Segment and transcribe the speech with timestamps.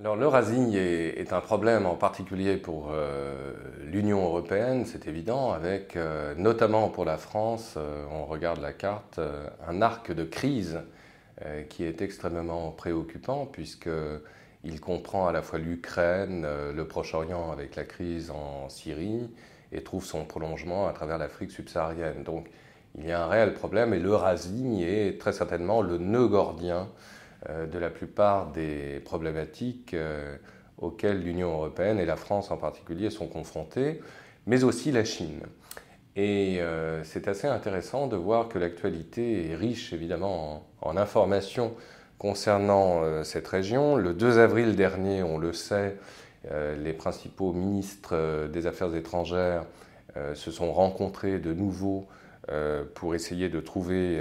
[0.00, 3.52] Alors l'Eurasie est, un problème en particulier pour euh,
[3.82, 9.18] l'Union européenne, c'est évident, avec euh, notamment pour la France, euh, on regarde la carte,
[9.66, 10.80] un arc de crise
[11.68, 18.32] qui est extrêmement préoccupant puisqu'il comprend à la fois l'Ukraine, le Proche-Orient avec la crise
[18.32, 19.30] en Syrie
[19.70, 22.24] et trouve son prolongement à travers l'Afrique subsaharienne.
[22.24, 22.48] Donc
[22.96, 26.88] il y a un réel problème et l'Eurasie est très certainement le nœud gordien
[27.46, 30.36] de la plupart des problématiques euh,
[30.78, 34.00] auxquelles l'Union européenne et la France en particulier sont confrontées,
[34.46, 35.40] mais aussi la Chine.
[36.16, 41.74] Et euh, c'est assez intéressant de voir que l'actualité est riche évidemment en, informations
[42.18, 43.94] concernant cette région.
[43.94, 45.96] Le 2 avril dernier, on le sait,
[46.50, 49.64] les principaux ministres des Affaires étrangères
[50.34, 52.08] se sont rencontrés de nouveau
[52.94, 54.20] pour essayer de trouver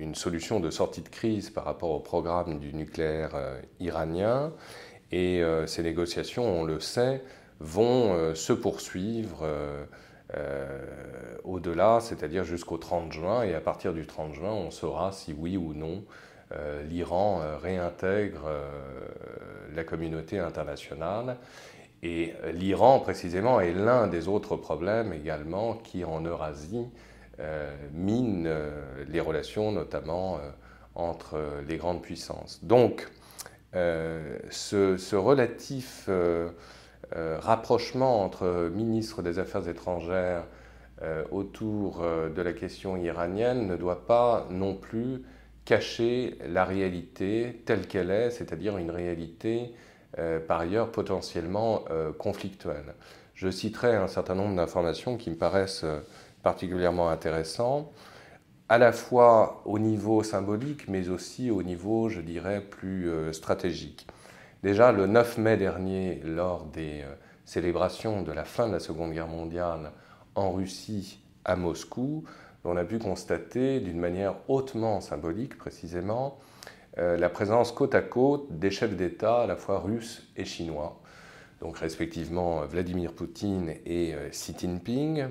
[0.00, 4.52] une solution de sortie de crise par rapport au programme du nucléaire euh, iranien.
[5.12, 7.22] Et euh, ces négociations, on le sait,
[7.60, 9.46] vont euh, se poursuivre
[11.42, 13.42] au-delà, c'est-à-dire jusqu'au 30 juin.
[13.42, 16.04] Et à partir du 30 juin, on saura si oui ou non
[16.88, 18.48] l'Iran réintègre
[19.74, 21.36] la communauté internationale.
[22.04, 27.09] Et l'Iran, précisément, est l'un des autres problèmes également qui, en Eurasie, euh,
[27.92, 28.70] mine euh,
[29.08, 30.50] les relations notamment euh,
[30.94, 31.38] entre
[31.68, 32.64] les grandes puissances.
[32.64, 33.08] Donc,
[33.72, 36.10] ce, relatif
[37.12, 40.44] rapprochement entre ministres des Affaires étrangères
[41.30, 45.22] autour de la question iranienne ne doit pas non plus
[45.64, 49.72] cacher la réalité telle qu'elle est, c'est-à-dire une réalité
[50.48, 51.84] par ailleurs potentiellement
[52.18, 52.94] conflictuelle.
[53.34, 55.86] Je citerai un certain nombre d'informations qui me paraissent
[56.42, 57.92] particulièrement intéressant,
[58.70, 64.06] à la fois au niveau symbolique, mais aussi au niveau, je dirais, plus euh, stratégique.
[64.62, 67.12] Déjà, le 9 mai dernier, lors des euh,
[67.44, 69.90] célébrations de la fin de la Seconde Guerre mondiale
[70.36, 72.22] en Russie, à Moscou,
[72.62, 76.38] on a pu constater d'une manière hautement symbolique, précisément,
[76.98, 81.00] euh, la présence côte à côte des chefs d'État à la fois russes et chinois,
[81.60, 85.26] donc respectivement Vladimir Poutine et Xi Jinping.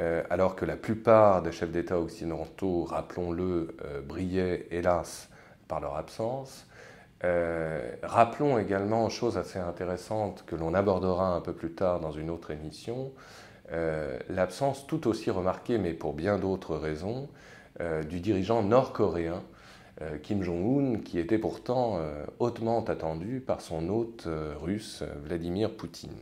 [0.00, 5.28] Euh, alors que la plupart des chefs d'État occidentaux, rappelons-le, euh, brillaient hélas
[5.68, 6.66] par leur absence.
[7.22, 12.30] Euh, rappelons également, chose assez intéressante que l'on abordera un peu plus tard dans une
[12.30, 13.12] autre émission,
[14.28, 17.28] l'absence tout aussi remarquée, mais pour bien d'autres raisons,
[18.08, 19.44] du dirigeant nord-coréen
[20.24, 22.00] Kim Jong-un, qui était pourtant
[22.40, 24.26] hautement attendu par son hôte
[24.60, 26.18] russe Vladimir Poutine.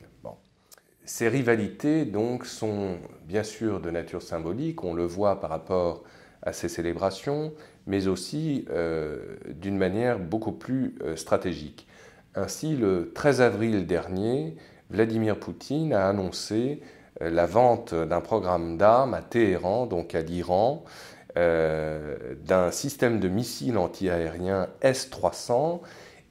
[1.08, 6.02] Ces rivalités donc sont bien sûr de nature symbolique, on le voit par rapport
[6.42, 7.54] à ces célébrations,
[7.86, 11.86] mais aussi euh, d'une manière beaucoup plus euh, stratégique.
[12.34, 14.54] Ainsi, le 13 avril dernier,
[14.90, 16.82] Vladimir Poutine a annoncé
[17.22, 20.84] euh, la vente d'un programme d'armes à Téhéran, donc à l'Iran,
[21.36, 25.80] d'un système de missiles antiaériens S-300,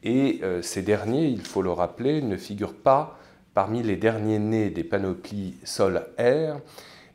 [0.03, 3.17] et ces derniers, il faut le rappeler, ne figurent pas
[3.57, 6.59] parmi les derniers nés des panoplies sol-air,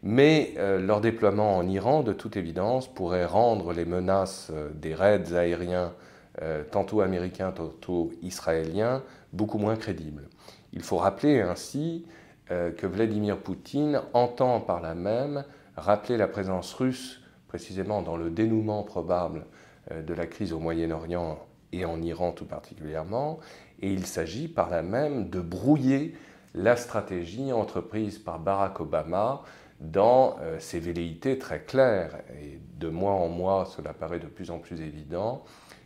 [0.03, 4.93] mais euh, leur déploiement en Iran, de toute évidence, pourrait rendre les menaces euh, des
[4.93, 5.93] raids aériens,
[6.43, 10.25] euh, tantôt américains, tantôt israéliens, beaucoup moins crédibles.
[10.73, 12.07] Il faut rappeler ainsi
[12.49, 15.45] que Vladimir Poutine entend par là même
[15.77, 19.47] rappeler la présence russe, précisément dans le dénouement probable
[19.95, 21.39] de la crise au Moyen-Orient
[21.71, 23.39] et en Iran tout particulièrement,
[23.81, 26.15] et il s'agit par là même de brouiller
[26.55, 29.43] la stratégie entreprise par Barack Obama
[29.81, 34.51] dans euh, ses velléités très claires, et de mois en mois cela paraît de plus
[34.51, 35.45] en plus évident,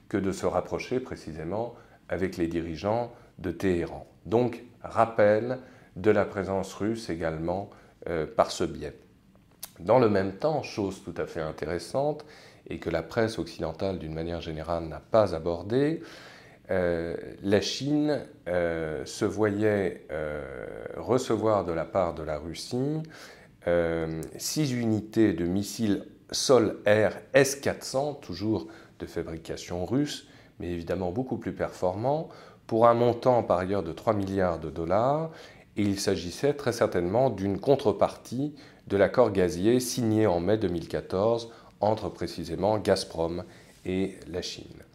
[0.08, 1.74] que de se rapprocher précisément
[2.08, 4.06] avec les dirigeants de Téhéran.
[4.26, 5.58] Donc, rappel
[5.96, 7.70] de la présence russe également
[8.08, 8.96] euh, par ce biais.
[9.80, 12.24] Dans le même temps, chose tout à fait intéressante,
[12.68, 16.02] et que la presse occidentale d'une manière générale n'a pas abordée,
[16.70, 20.44] euh, la Chine euh, se voyait euh,
[20.96, 23.02] recevoir de la part de la Russie
[24.38, 28.68] six unités de missiles sol-air S-400, toujours
[29.00, 30.28] de fabrication russe,
[30.60, 32.28] mais évidemment beaucoup plus performants,
[32.68, 35.32] pour un montant par ailleurs de 3 milliards de dollars,
[35.76, 38.54] et il s'agissait très certainement d'une contrepartie
[38.86, 43.42] de l'accord gazier signé en mai 2014 entre précisément Gazprom
[43.84, 44.85] et la Chine.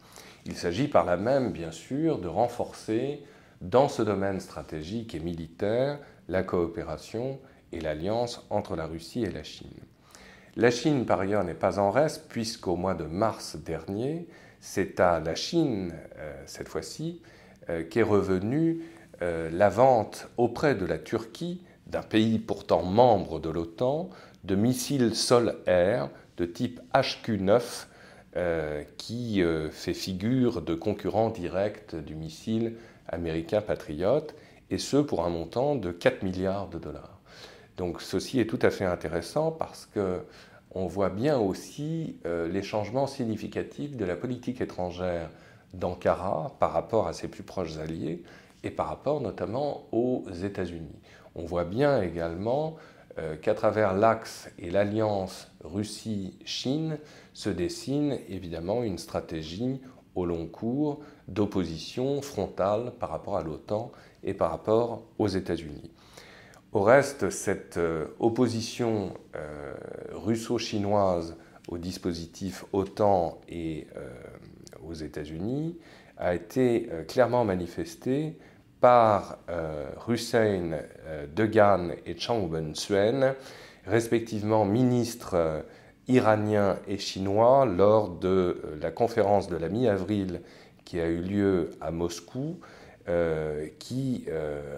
[0.46, 3.22] Il s'agit par là même, bien sûr, de renforcer
[3.60, 5.98] dans ce domaine stratégique et militaire
[6.28, 7.38] la coopération
[7.70, 9.80] et l'alliance entre la Russie et la Chine.
[10.56, 14.26] La Chine, par ailleurs, n'est pas en reste, puisqu'au mois de mars dernier,
[14.60, 17.22] c'est à la Chine, euh, cette fois-ci,
[17.90, 18.82] qu'est revenue
[19.20, 24.10] la vente auprès de la Turquie, d'un pays pourtant membre de l'OTAN,
[24.42, 27.86] de missiles sol-air de type HQ-9
[28.96, 32.76] qui fait figure de concurrent direct du missile
[33.08, 34.26] américain Patriot,
[34.70, 37.20] et ce pour un montant de 4 milliards de dollars.
[37.76, 40.20] Donc ceci est tout à fait intéressant parce que
[40.74, 45.28] on voit bien aussi euh, les changements significatifs de la politique étrangère
[45.74, 48.22] d'Ankara par rapport à ses plus proches alliés
[48.62, 50.98] et par rapport notamment aux États-Unis.
[51.34, 53.01] On voit bien également euh,
[53.42, 56.98] qu'à travers l'axe et l'alliance Russie-Chine
[57.32, 59.80] se dessine évidemment une stratégie
[60.14, 63.92] au long cours d'opposition frontale par rapport à l'OTAN
[64.22, 65.90] et par rapport aux États-Unis.
[66.72, 69.74] Au reste, cette euh, opposition euh,
[70.12, 71.36] russo-chinoise
[71.68, 74.08] au dispositif OTAN et euh,
[74.86, 75.78] aux États-Unis
[76.16, 78.36] a été clairement manifestée
[78.82, 79.38] par
[80.08, 80.72] Hussein
[81.34, 83.34] Degan et Chang Wen-suen,
[83.86, 85.64] respectivement ministres
[86.08, 90.42] iraniens et chinois, lors de la conférence de la mi-avril
[90.84, 92.58] qui a eu lieu à Moscou,
[93.78, 94.26] qui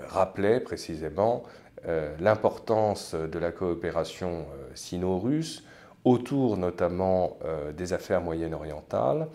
[0.08, 1.42] rappelait précisément
[1.86, 5.64] euh, l'importance de la coopération euh, sino-russe
[6.04, 9.28] autour notamment euh, des affaires moyen-orientales.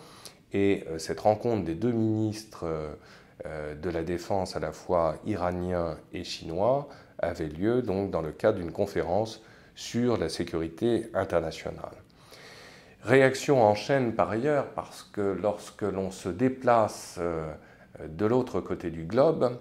[0.52, 2.66] Et cette rencontre des deux ministres
[3.44, 6.88] de la Défense à la fois iranien et chinois
[7.18, 9.42] avait lieu donc dans le cadre d'une conférence
[9.74, 11.96] sur la sécurité internationale.
[13.02, 17.18] Réaction en chaîne par ailleurs parce que lorsque l'on se déplace
[18.06, 19.58] de l'autre côté du globe,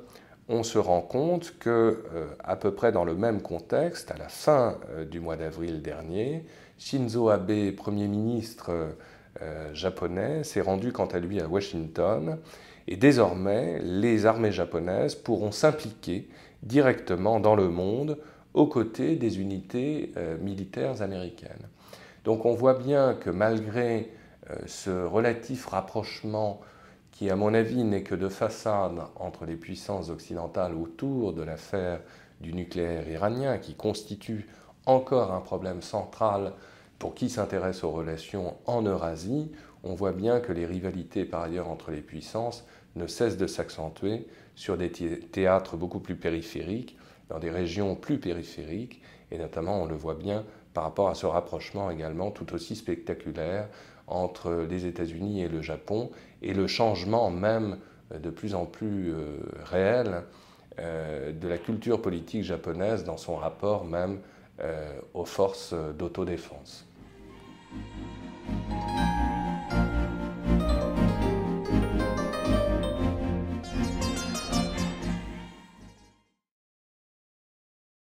[0.50, 4.28] on se rend compte que, euh, à peu près dans le même contexte, à la
[4.28, 6.44] fin euh, du mois d'avril dernier,
[6.80, 8.72] Shinzo Abe, Premier ministre
[9.42, 12.40] euh, japonais, s'est rendu quant à lui à Washington,
[12.88, 16.28] et désormais, les armées japonaises pourront s'impliquer
[16.64, 18.18] directement dans le monde
[18.54, 20.12] aux côtés des unités
[20.42, 21.68] militaires américaines.
[22.26, 24.12] Donc on voit bien que malgré
[24.66, 26.60] ce relatif rapprochement
[27.12, 32.00] qui à mon avis n'est que de façade entre les puissances occidentales autour de l'affaire
[32.42, 34.48] du nucléaire iranien, qui constitue
[34.86, 36.54] encore un problème central
[36.98, 39.52] pour qui s'intéresse aux relations en Eurasie,
[39.84, 42.66] on voit bien que les rivalités par ailleurs entre les puissances
[42.96, 46.98] ne cessent de s'accentuer sur des théâtres beaucoup plus périphériques,
[47.30, 50.44] dans des régions plus périphériques, et notamment on le voit bien
[50.74, 53.70] par rapport à ce rapprochement également tout aussi spectaculaire
[54.08, 56.10] entre les États-Unis et le Japon,
[56.42, 57.78] et le changement même
[58.12, 60.24] euh, de plus en plus euh, réel
[60.80, 64.20] euh, de la culture politique japonaise dans son rapport même
[65.14, 66.86] aux forces d'autodéfense.